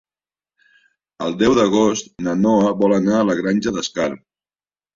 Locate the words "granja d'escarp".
3.43-4.29